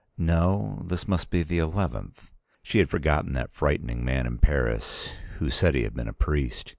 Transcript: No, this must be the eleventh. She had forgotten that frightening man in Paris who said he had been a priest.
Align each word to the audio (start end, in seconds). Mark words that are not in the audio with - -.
No, 0.17 0.83
this 0.87 1.07
must 1.07 1.29
be 1.29 1.43
the 1.43 1.59
eleventh. 1.59 2.31
She 2.63 2.79
had 2.79 2.89
forgotten 2.89 3.33
that 3.33 3.53
frightening 3.53 4.03
man 4.03 4.25
in 4.25 4.39
Paris 4.39 5.13
who 5.37 5.51
said 5.51 5.75
he 5.75 5.83
had 5.83 5.93
been 5.93 6.07
a 6.09 6.11
priest. 6.11 6.69